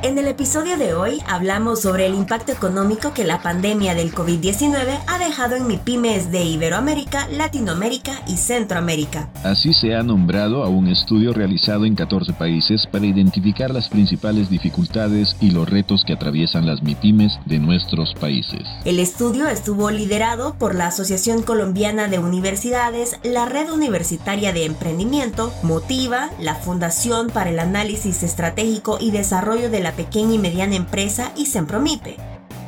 En 0.00 0.16
el 0.16 0.28
episodio 0.28 0.78
de 0.78 0.94
hoy 0.94 1.20
hablamos 1.26 1.82
sobre 1.82 2.06
el 2.06 2.14
impacto 2.14 2.52
económico 2.52 3.12
que 3.12 3.24
la 3.24 3.42
pandemia 3.42 3.96
del 3.96 4.14
COVID-19 4.14 5.00
ha 5.08 5.18
dejado 5.18 5.56
en 5.56 5.66
MIPIMES 5.66 6.30
de 6.30 6.44
Iberoamérica, 6.44 7.26
Latinoamérica 7.26 8.12
y 8.28 8.36
Centroamérica. 8.36 9.28
Así 9.42 9.74
se 9.74 9.96
ha 9.96 10.04
nombrado 10.04 10.62
a 10.62 10.68
un 10.68 10.86
estudio 10.86 11.32
realizado 11.32 11.84
en 11.84 11.96
14 11.96 12.32
países 12.34 12.86
para 12.86 13.06
identificar 13.06 13.72
las 13.72 13.88
principales 13.88 14.48
dificultades 14.48 15.34
y 15.40 15.50
los 15.50 15.68
retos 15.68 16.04
que 16.06 16.12
atraviesan 16.12 16.64
las 16.64 16.80
MIPIMES 16.80 17.32
de 17.46 17.58
nuestros 17.58 18.14
países. 18.14 18.62
El 18.84 19.00
estudio 19.00 19.48
estuvo 19.48 19.90
liderado 19.90 20.54
por 20.54 20.76
la 20.76 20.86
Asociación 20.86 21.42
Colombiana 21.42 22.06
de 22.06 22.20
Universidades, 22.20 23.18
la 23.24 23.46
Red 23.46 23.72
Universitaria 23.72 24.52
de 24.52 24.64
Emprendimiento, 24.64 25.52
Motiva, 25.64 26.30
la 26.38 26.54
Fundación 26.54 27.30
para 27.30 27.50
el 27.50 27.58
Análisis 27.58 28.22
Estratégico 28.22 28.98
y 29.00 29.10
Desarrollo 29.10 29.70
de 29.70 29.80
la 29.80 29.87
pequeña 29.92 30.34
y 30.34 30.38
mediana 30.38 30.76
empresa 30.76 31.32
y 31.36 31.46
Sempromipe. 31.46 32.16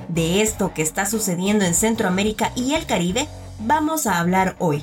De 0.08 0.42
esto 0.42 0.72
que 0.74 0.82
está 0.82 1.06
sucediendo 1.06 1.64
en 1.64 1.74
Centroamérica 1.74 2.52
y 2.56 2.74
el 2.74 2.86
Caribe 2.86 3.28
vamos 3.60 4.06
a 4.06 4.18
hablar 4.18 4.56
hoy. 4.58 4.82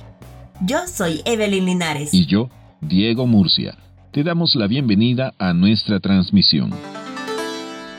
Yo 0.62 0.88
soy 0.88 1.22
Evelyn 1.26 1.66
Linares. 1.66 2.14
Y 2.14 2.26
yo, 2.26 2.50
Diego 2.82 3.28
Murcia. 3.28 3.78
Te 4.12 4.24
damos 4.24 4.56
la 4.56 4.68
bienvenida 4.68 5.34
a 5.38 5.54
nuestra 5.54 6.00
transmisión. 6.00 6.72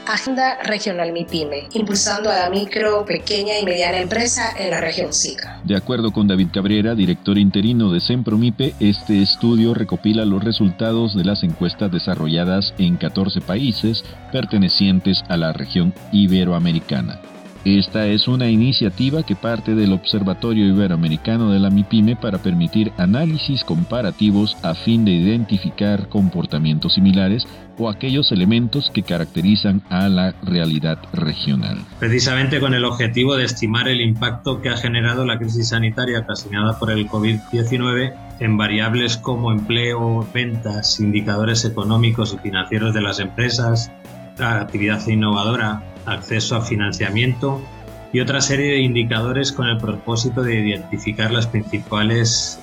Agenda 0.08 0.56
Regional 0.62 1.12
MIPYME, 1.12 1.68
impulsando 1.74 2.30
a 2.30 2.38
la 2.38 2.50
micro, 2.50 3.04
pequeña 3.04 3.58
y 3.58 3.64
mediana 3.64 3.98
empresa 3.98 4.54
en 4.58 4.70
la 4.70 4.80
región 4.80 5.12
SICA. 5.12 5.60
De 5.64 5.76
acuerdo 5.76 6.12
con 6.12 6.26
David 6.26 6.48
Cabrera, 6.50 6.94
director 6.94 7.36
interino 7.36 7.92
de 7.92 8.00
Sempromipe, 8.00 8.74
este 8.80 9.20
estudio 9.20 9.74
recopila 9.74 10.24
los 10.24 10.42
resultados 10.42 11.14
de 11.14 11.24
las 11.24 11.42
encuestas 11.42 11.92
desarrolladas 11.92 12.72
en 12.78 12.96
14 12.96 13.42
países 13.42 14.02
pertenecientes 14.32 15.22
a 15.28 15.36
la 15.36 15.52
región 15.52 15.92
iberoamericana. 16.10 17.20
Esta 17.64 18.06
es 18.06 18.28
una 18.28 18.48
iniciativa 18.48 19.24
que 19.24 19.34
parte 19.34 19.74
del 19.74 19.92
Observatorio 19.92 20.66
Iberoamericano 20.66 21.50
de 21.50 21.58
la 21.58 21.70
MIPYME 21.70 22.16
para 22.16 22.38
permitir 22.38 22.92
análisis 22.96 23.64
comparativos 23.64 24.56
a 24.62 24.74
fin 24.74 25.04
de 25.04 25.10
identificar 25.10 26.08
comportamientos 26.08 26.94
similares 26.94 27.46
o 27.76 27.88
aquellos 27.88 28.32
elementos 28.32 28.90
que 28.92 29.02
caracterizan 29.02 29.82
a 29.90 30.08
la 30.08 30.34
realidad 30.42 30.98
regional. 31.12 31.78
Precisamente 31.98 32.60
con 32.60 32.74
el 32.74 32.84
objetivo 32.84 33.36
de 33.36 33.44
estimar 33.44 33.88
el 33.88 34.00
impacto 34.00 34.60
que 34.60 34.68
ha 34.68 34.76
generado 34.76 35.24
la 35.24 35.38
crisis 35.38 35.68
sanitaria 35.68 36.20
ocasionada 36.20 36.78
por 36.78 36.90
el 36.90 37.08
COVID-19 37.08 38.14
en 38.40 38.56
variables 38.56 39.16
como 39.16 39.52
empleo, 39.52 40.26
ventas, 40.32 41.00
indicadores 41.00 41.64
económicos 41.64 42.34
y 42.34 42.38
financieros 42.38 42.94
de 42.94 43.02
las 43.02 43.20
empresas, 43.20 43.90
la 44.38 44.60
actividad 44.60 45.04
innovadora, 45.06 45.82
acceso 46.08 46.56
a 46.56 46.62
financiamiento 46.62 47.60
y 48.12 48.20
otra 48.20 48.40
serie 48.40 48.72
de 48.72 48.80
indicadores 48.80 49.52
con 49.52 49.68
el 49.68 49.78
propósito 49.78 50.42
de 50.42 50.60
identificar 50.60 51.30
las 51.30 51.46
principales 51.46 52.58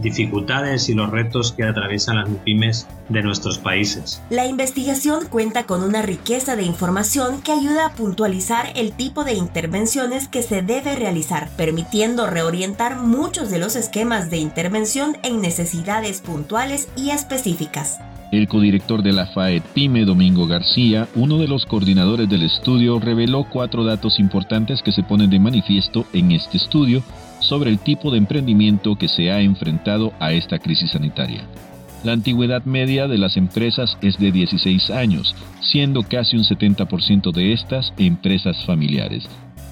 dificultades 0.00 0.88
y 0.88 0.94
los 0.94 1.10
retos 1.10 1.52
que 1.52 1.64
atraviesan 1.64 2.16
las 2.16 2.28
pymes 2.44 2.86
de 3.08 3.22
nuestros 3.22 3.58
países. 3.58 4.22
La 4.30 4.46
investigación 4.46 5.26
cuenta 5.28 5.64
con 5.64 5.82
una 5.82 6.02
riqueza 6.02 6.56
de 6.56 6.62
información 6.62 7.42
que 7.42 7.52
ayuda 7.52 7.86
a 7.86 7.92
puntualizar 7.92 8.72
el 8.74 8.92
tipo 8.92 9.24
de 9.24 9.34
intervenciones 9.34 10.28
que 10.28 10.42
se 10.42 10.62
debe 10.62 10.96
realizar, 10.96 11.48
permitiendo 11.56 12.26
reorientar 12.26 12.96
muchos 12.96 13.50
de 13.50 13.58
los 13.58 13.76
esquemas 13.76 14.30
de 14.30 14.38
intervención 14.38 15.18
en 15.22 15.40
necesidades 15.40 16.20
puntuales 16.20 16.88
y 16.96 17.10
específicas. 17.10 18.00
El 18.30 18.46
codirector 18.46 19.02
de 19.02 19.12
la 19.12 19.26
FAED 19.26 19.62
PYME, 19.74 20.04
Domingo 20.04 20.46
García, 20.46 21.08
uno 21.16 21.38
de 21.38 21.48
los 21.48 21.66
coordinadores 21.66 22.28
del 22.28 22.42
estudio, 22.42 23.00
reveló 23.00 23.44
cuatro 23.50 23.82
datos 23.82 24.20
importantes 24.20 24.82
que 24.82 24.92
se 24.92 25.02
ponen 25.02 25.30
de 25.30 25.40
manifiesto 25.40 26.06
en 26.12 26.30
este 26.30 26.56
estudio 26.56 27.02
sobre 27.40 27.70
el 27.70 27.80
tipo 27.80 28.12
de 28.12 28.18
emprendimiento 28.18 28.94
que 28.94 29.08
se 29.08 29.32
ha 29.32 29.40
enfrentado 29.40 30.12
a 30.20 30.32
esta 30.32 30.60
crisis 30.60 30.92
sanitaria. 30.92 31.42
La 32.04 32.12
antigüedad 32.12 32.64
media 32.64 33.08
de 33.08 33.18
las 33.18 33.36
empresas 33.36 33.98
es 34.00 34.16
de 34.18 34.30
16 34.30 34.90
años, 34.90 35.34
siendo 35.60 36.04
casi 36.04 36.36
un 36.36 36.44
70% 36.44 37.32
de 37.32 37.52
estas 37.52 37.92
empresas 37.98 38.64
familiares, 38.64 39.28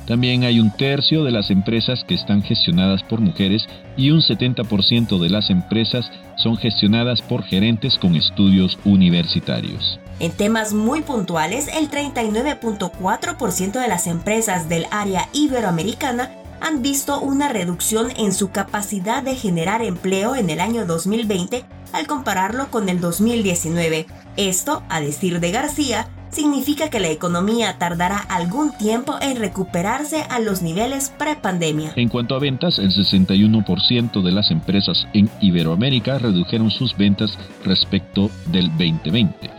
también 0.08 0.44
hay 0.44 0.58
un 0.58 0.70
tercio 0.70 1.22
de 1.22 1.30
las 1.30 1.50
empresas 1.50 2.02
que 2.02 2.14
están 2.14 2.42
gestionadas 2.42 3.02
por 3.02 3.20
mujeres 3.20 3.66
y 3.94 4.10
un 4.10 4.22
70% 4.22 5.20
de 5.20 5.28
las 5.28 5.50
empresas 5.50 6.10
son 6.36 6.56
gestionadas 6.56 7.20
por 7.20 7.42
gerentes 7.42 7.98
con 7.98 8.16
estudios 8.16 8.78
universitarios. 8.86 10.00
En 10.18 10.32
temas 10.32 10.72
muy 10.72 11.02
puntuales, 11.02 11.68
el 11.76 11.90
39.4% 11.90 13.72
de 13.72 13.86
las 13.86 14.06
empresas 14.06 14.70
del 14.70 14.86
área 14.90 15.28
iberoamericana 15.34 16.30
han 16.62 16.80
visto 16.80 17.20
una 17.20 17.50
reducción 17.50 18.08
en 18.16 18.32
su 18.32 18.50
capacidad 18.50 19.22
de 19.22 19.36
generar 19.36 19.82
empleo 19.82 20.36
en 20.36 20.48
el 20.48 20.60
año 20.60 20.86
2020 20.86 21.66
al 21.92 22.06
compararlo 22.06 22.70
con 22.70 22.88
el 22.88 22.98
2019. 23.00 24.06
Esto, 24.38 24.82
a 24.88 25.02
decir 25.02 25.38
de 25.38 25.50
García, 25.50 26.08
significa 26.30 26.90
que 26.90 27.00
la 27.00 27.08
economía 27.08 27.78
tardará 27.78 28.18
algún 28.18 28.72
tiempo 28.72 29.16
en 29.20 29.36
recuperarse 29.36 30.22
a 30.28 30.40
los 30.40 30.62
niveles 30.62 31.12
prepandemia. 31.18 31.92
En 31.96 32.08
cuanto 32.08 32.34
a 32.34 32.38
ventas, 32.38 32.78
el 32.78 32.92
61% 32.92 34.22
de 34.22 34.32
las 34.32 34.50
empresas 34.50 35.06
en 35.12 35.30
Iberoamérica 35.40 36.18
redujeron 36.18 36.70
sus 36.70 36.96
ventas 36.96 37.38
respecto 37.64 38.30
del 38.46 38.68
2020. 38.70 39.50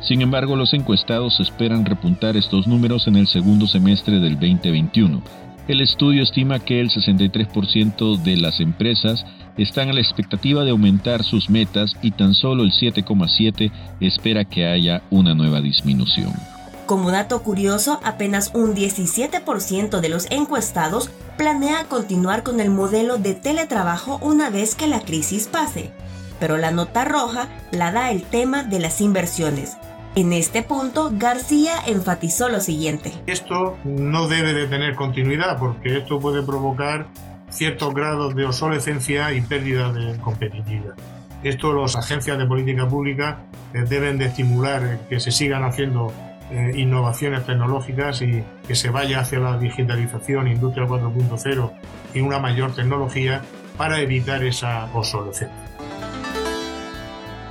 Sin 0.00 0.22
embargo, 0.22 0.56
los 0.56 0.72
encuestados 0.74 1.40
esperan 1.40 1.84
repuntar 1.84 2.36
estos 2.36 2.66
números 2.66 3.08
en 3.08 3.16
el 3.16 3.26
segundo 3.26 3.66
semestre 3.66 4.20
del 4.20 4.34
2021. 4.34 5.22
El 5.68 5.80
estudio 5.80 6.22
estima 6.22 6.60
que 6.60 6.80
el 6.80 6.90
63% 6.90 8.16
de 8.22 8.36
las 8.36 8.60
empresas 8.60 9.24
están 9.56 9.88
a 9.88 9.92
la 9.92 10.00
expectativa 10.00 10.64
de 10.64 10.70
aumentar 10.70 11.22
sus 11.22 11.50
metas 11.50 11.94
y 12.02 12.10
tan 12.10 12.34
solo 12.34 12.62
el 12.62 12.72
7,7 12.72 13.70
espera 14.00 14.44
que 14.44 14.66
haya 14.66 15.02
una 15.10 15.34
nueva 15.34 15.60
disminución. 15.60 16.32
Como 16.86 17.10
dato 17.10 17.42
curioso, 17.42 18.00
apenas 18.04 18.52
un 18.54 18.76
17% 18.76 20.00
de 20.00 20.08
los 20.08 20.30
encuestados 20.30 21.10
planea 21.36 21.84
continuar 21.84 22.44
con 22.44 22.60
el 22.60 22.70
modelo 22.70 23.18
de 23.18 23.34
teletrabajo 23.34 24.20
una 24.22 24.50
vez 24.50 24.76
que 24.76 24.86
la 24.86 25.00
crisis 25.00 25.48
pase. 25.48 25.90
Pero 26.38 26.58
la 26.58 26.70
nota 26.70 27.04
roja 27.04 27.48
la 27.72 27.90
da 27.90 28.12
el 28.12 28.22
tema 28.22 28.62
de 28.62 28.78
las 28.78 29.00
inversiones. 29.00 29.76
En 30.14 30.32
este 30.32 30.62
punto, 30.62 31.10
García 31.12 31.74
enfatizó 31.86 32.48
lo 32.48 32.60
siguiente. 32.60 33.12
Esto 33.26 33.76
no 33.84 34.28
debe 34.28 34.54
de 34.54 34.66
tener 34.66 34.94
continuidad 34.94 35.58
porque 35.58 35.98
esto 35.98 36.20
puede 36.20 36.42
provocar 36.42 37.08
ciertos 37.56 37.94
grados 37.94 38.34
de 38.34 38.44
obsolescencia 38.44 39.32
y 39.32 39.40
pérdida 39.40 39.92
de 39.92 40.18
competitividad. 40.18 40.94
Esto 41.42 41.72
las 41.72 41.96
agencias 41.96 42.38
de 42.38 42.46
política 42.46 42.88
pública 42.88 43.46
eh, 43.72 43.84
deben 43.88 44.18
de 44.18 44.26
estimular 44.26 44.84
eh, 44.84 44.98
que 45.08 45.20
se 45.20 45.30
sigan 45.30 45.64
haciendo 45.64 46.12
eh, 46.50 46.72
innovaciones 46.76 47.46
tecnológicas 47.46 48.20
y 48.22 48.42
que 48.66 48.74
se 48.74 48.90
vaya 48.90 49.20
hacia 49.20 49.38
la 49.38 49.58
digitalización, 49.58 50.48
industria 50.48 50.86
4.0 50.86 51.72
y 52.14 52.20
una 52.20 52.38
mayor 52.38 52.74
tecnología 52.74 53.42
para 53.76 54.00
evitar 54.00 54.44
esa 54.44 54.90
obsolescencia. 54.94 55.66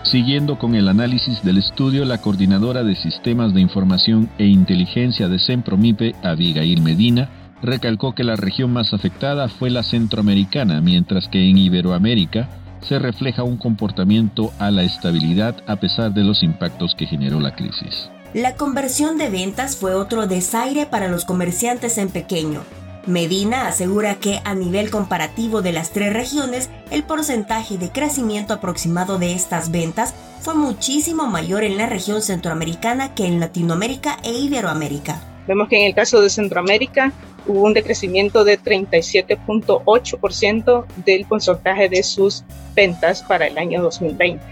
Siguiendo 0.03 0.59
con 0.59 0.75
el 0.75 0.87
análisis 0.87 1.43
del 1.43 1.57
estudio, 1.57 2.05
la 2.05 2.19
coordinadora 2.19 2.83
de 2.83 2.95
Sistemas 2.95 3.55
de 3.55 3.61
Información 3.61 4.29
e 4.37 4.45
Inteligencia 4.45 5.27
de 5.27 5.39
Sempromipe, 5.39 6.13
Abigail 6.21 6.81
Medina, 6.81 7.29
recalcó 7.61 8.13
que 8.13 8.23
la 8.23 8.35
región 8.35 8.71
más 8.71 8.93
afectada 8.93 9.47
fue 9.49 9.69
la 9.69 9.83
centroamericana, 9.83 10.81
mientras 10.81 11.27
que 11.27 11.49
en 11.49 11.57
Iberoamérica 11.57 12.49
se 12.81 12.99
refleja 12.99 13.43
un 13.43 13.57
comportamiento 13.57 14.53
a 14.59 14.71
la 14.71 14.83
estabilidad 14.83 15.55
a 15.67 15.77
pesar 15.77 16.13
de 16.13 16.23
los 16.23 16.43
impactos 16.43 16.95
que 16.95 17.07
generó 17.07 17.39
la 17.39 17.55
crisis. 17.55 18.09
La 18.33 18.55
conversión 18.55 19.17
de 19.17 19.29
ventas 19.29 19.77
fue 19.77 19.95
otro 19.95 20.27
desaire 20.27 20.85
para 20.85 21.07
los 21.07 21.25
comerciantes 21.25 21.97
en 21.97 22.09
pequeño. 22.09 22.61
Medina 23.07 23.67
asegura 23.67 24.15
que 24.15 24.39
a 24.43 24.55
nivel 24.55 24.89
comparativo 24.89 25.61
de 25.61 25.71
las 25.71 25.91
tres 25.91 26.11
regiones, 26.11 26.69
el 26.91 27.03
porcentaje 27.03 27.77
de 27.77 27.91
crecimiento 27.91 28.53
aproximado 28.53 29.19
de 29.19 29.33
estas 29.33 29.71
ventas 29.71 30.13
fue 30.41 30.55
muchísimo 30.55 31.27
mayor 31.27 31.63
en 31.63 31.77
la 31.77 31.85
región 31.85 32.21
centroamericana 32.21 33.13
que 33.13 33.25
en 33.25 33.39
Latinoamérica 33.39 34.17
e 34.23 34.33
Iberoamérica. 34.33 35.21
Vemos 35.47 35.69
que 35.69 35.79
en 35.79 35.85
el 35.85 35.95
caso 35.95 36.21
de 36.21 36.29
Centroamérica 36.29 37.13
hubo 37.47 37.63
un 37.63 37.73
decrecimiento 37.73 38.43
de 38.43 38.59
37.8% 38.59 40.85
del 41.05 41.25
porcentaje 41.25 41.89
de 41.89 42.03
sus 42.03 42.43
ventas 42.75 43.23
para 43.23 43.47
el 43.47 43.57
año 43.57 43.81
2020. 43.81 44.43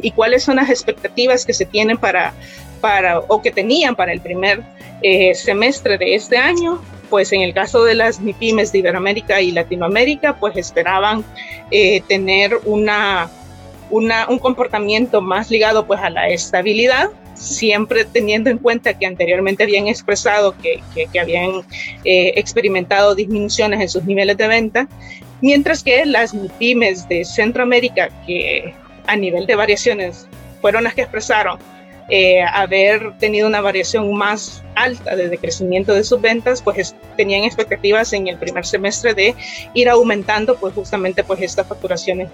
¿Y 0.00 0.12
cuáles 0.12 0.42
son 0.42 0.56
las 0.56 0.70
expectativas 0.70 1.46
que 1.46 1.54
se 1.54 1.64
tienen 1.64 1.96
para, 1.96 2.34
para 2.80 3.20
o 3.20 3.40
que 3.40 3.50
tenían 3.50 3.94
para 3.94 4.12
el 4.12 4.20
primer 4.20 4.62
eh, 5.02 5.34
semestre 5.34 5.96
de 5.98 6.14
este 6.14 6.36
año? 6.36 6.78
Pues 7.08 7.32
en 7.32 7.40
el 7.42 7.54
caso 7.54 7.84
de 7.84 7.94
las 7.94 8.20
MIPIMES 8.20 8.72
de 8.72 8.78
Iberoamérica 8.78 9.40
y 9.40 9.52
Latinoamérica, 9.52 10.36
pues 10.38 10.56
esperaban 10.56 11.24
eh, 11.70 12.02
tener 12.08 12.58
una, 12.64 13.30
una, 13.90 14.26
un 14.28 14.38
comportamiento 14.38 15.20
más 15.20 15.50
ligado 15.50 15.86
pues 15.86 16.00
a 16.00 16.10
la 16.10 16.28
estabilidad 16.28 17.10
siempre 17.42 18.04
teniendo 18.04 18.50
en 18.50 18.58
cuenta 18.58 18.98
que 18.98 19.06
anteriormente 19.06 19.64
habían 19.64 19.88
expresado 19.88 20.54
que, 20.58 20.82
habían 21.20 21.62
eh, 22.04 22.32
experimentado 22.36 23.14
disminuciones 23.14 23.80
en 23.80 23.88
sus 23.88 24.04
niveles 24.04 24.36
de 24.36 24.48
venta, 24.48 24.88
mientras 25.40 25.82
que 25.82 26.06
las 26.06 26.34
pymes 26.58 27.08
de 27.08 27.24
Centroamérica, 27.24 28.10
que 28.26 28.74
a 29.06 29.16
nivel 29.16 29.46
de 29.46 29.56
variaciones 29.56 30.26
fueron 30.60 30.84
las 30.84 30.94
que 30.94 31.02
expresaron 31.02 31.58
eh, 32.08 32.42
haber 32.42 33.16
tenido 33.18 33.48
una 33.48 33.60
variación 33.60 34.12
más 34.14 34.62
alta 34.74 35.16
de 35.16 35.28
decrecimiento 35.28 35.94
de 35.94 36.04
sus 36.04 36.20
ventas, 36.20 36.60
pues 36.60 36.94
tenían 37.16 37.44
expectativas 37.44 38.12
en 38.12 38.28
el 38.28 38.36
primer 38.38 38.66
semestre 38.66 39.14
de 39.14 39.34
ir 39.74 39.88
aumentando 39.88 40.56
pues 40.56 40.74
justamente 40.74 41.24
pues 41.24 41.40
estas 41.40 41.66
facturaciones 41.66 42.28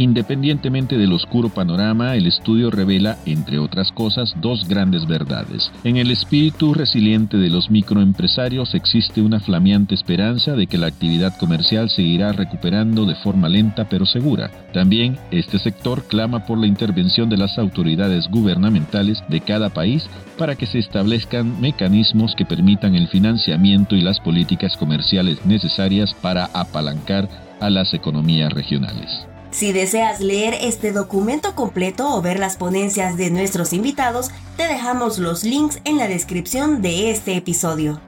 Independientemente 0.00 0.96
del 0.96 1.12
oscuro 1.12 1.50
panorama, 1.50 2.16
el 2.16 2.26
estudio 2.26 2.70
revela, 2.70 3.18
entre 3.26 3.58
otras 3.58 3.92
cosas, 3.92 4.34
dos 4.40 4.66
grandes 4.66 5.06
verdades. 5.06 5.70
En 5.84 5.98
el 5.98 6.10
espíritu 6.10 6.72
resiliente 6.72 7.36
de 7.36 7.50
los 7.50 7.70
microempresarios 7.70 8.74
existe 8.74 9.20
una 9.20 9.40
flameante 9.40 9.94
esperanza 9.94 10.56
de 10.56 10.66
que 10.68 10.78
la 10.78 10.86
actividad 10.86 11.36
comercial 11.36 11.90
seguirá 11.90 12.32
recuperando 12.32 13.04
de 13.04 13.14
forma 13.14 13.50
lenta 13.50 13.90
pero 13.90 14.06
segura. 14.06 14.50
También 14.72 15.18
este 15.32 15.58
sector 15.58 16.04
clama 16.04 16.46
por 16.46 16.56
la 16.56 16.66
intervención 16.66 17.28
de 17.28 17.36
las 17.36 17.58
autoridades 17.58 18.26
gubernamentales 18.28 19.22
de 19.28 19.42
cada 19.42 19.68
país 19.68 20.08
para 20.38 20.54
que 20.54 20.64
se 20.64 20.78
establezcan 20.78 21.60
mecanismos 21.60 22.34
que 22.34 22.46
permitan 22.46 22.94
el 22.94 23.08
financiamiento 23.08 23.96
y 23.96 24.00
las 24.00 24.18
políticas 24.18 24.78
comerciales 24.78 25.44
necesarias 25.44 26.14
para 26.22 26.46
apalancar 26.54 27.28
a 27.60 27.68
las 27.68 27.92
economías 27.92 28.50
regionales. 28.50 29.29
Si 29.50 29.72
deseas 29.72 30.20
leer 30.20 30.54
este 30.60 30.92
documento 30.92 31.54
completo 31.54 32.14
o 32.14 32.22
ver 32.22 32.38
las 32.38 32.56
ponencias 32.56 33.16
de 33.16 33.30
nuestros 33.30 33.72
invitados, 33.72 34.30
te 34.56 34.68
dejamos 34.68 35.18
los 35.18 35.42
links 35.42 35.80
en 35.84 35.98
la 35.98 36.06
descripción 36.06 36.82
de 36.82 37.10
este 37.10 37.36
episodio. 37.36 38.00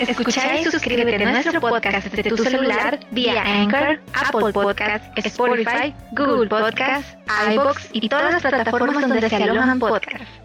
Escucha 0.00 0.58
y 0.58 0.64
suscríbete 0.64 1.24
a 1.24 1.30
nuestro 1.30 1.60
podcast 1.60 2.08
desde 2.08 2.28
tu 2.28 2.36
celular 2.36 2.98
vía 3.12 3.40
Anchor, 3.40 4.00
Apple 4.12 4.52
Podcast, 4.52 5.04
Spotify, 5.16 5.94
Google 6.10 6.48
Podcast, 6.48 7.06
iBox 7.52 7.88
y 7.92 8.08
todas 8.08 8.32
las 8.32 8.42
plataformas 8.42 9.08
donde 9.08 9.28
se 9.28 9.36
alojan 9.36 9.78
podcasts. 9.78 10.41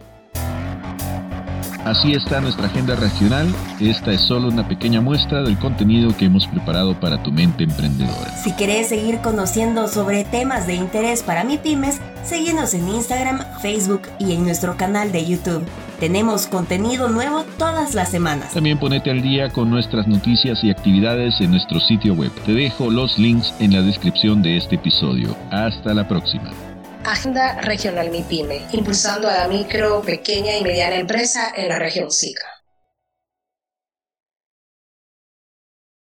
Así 1.88 2.12
está 2.12 2.42
nuestra 2.42 2.66
agenda 2.66 2.98
regional. 2.98 3.48
Esta 3.80 4.12
es 4.12 4.20
solo 4.20 4.50
una 4.50 4.68
pequeña 4.68 5.00
muestra 5.00 5.42
del 5.42 5.58
contenido 5.58 6.16
que 6.18 6.26
hemos 6.26 6.46
preparado 6.46 7.00
para 7.00 7.24
tu 7.24 7.32
mente 7.32 7.64
emprendedora. 7.64 8.30
Si 8.44 8.52
quieres 8.52 8.90
seguir 8.90 9.20
conociendo 9.20 9.88
sobre 9.88 10.26
temas 10.26 10.68
de 10.68 10.76
interés 10.76 11.24
para 11.24 11.46
mi 11.46 11.58
pymes, 11.58 12.02
síguenos 12.26 12.74
en 12.74 12.90
Instagram, 12.90 13.40
Facebook 13.62 14.02
y 14.20 14.34
en 14.34 14.44
nuestro 14.44 14.76
canal 14.76 15.14
de 15.14 15.26
YouTube. 15.26 15.64
Tenemos 15.98 16.48
contenido 16.48 17.08
nuevo 17.08 17.46
todas 17.58 17.96
las 17.96 18.12
semanas. 18.12 18.54
También 18.54 18.80
ponete 18.80 19.10
al 19.10 19.22
día 19.22 19.50
con 19.50 19.70
nuestras 19.70 20.10
noticias 20.10 20.62
y 20.66 20.70
actividades 20.70 21.40
en 21.40 21.52
nuestro 21.52 21.80
sitio 21.80 22.16
web. 22.16 22.34
Te 22.46 22.52
dejo 22.52 22.92
los 22.92 23.18
links 23.18 23.54
en 23.62 23.72
la 23.72 23.82
descripción 23.82 24.42
de 24.42 24.58
este 24.58 24.76
episodio. 24.76 25.38
Hasta 25.52 25.94
la 25.94 26.06
próxima. 26.06 26.52
Agenda 27.08 27.62
Regional 27.62 28.10
MIPYME, 28.10 28.68
impulsando 28.74 29.30
a 29.30 29.38
la 29.38 29.48
micro, 29.48 30.02
pequeña 30.02 30.58
y 30.58 30.62
mediana 30.62 30.98
empresa 30.98 31.54
en 31.56 31.70
la 31.70 31.80
región 31.80 32.12
SICA. 32.12 32.57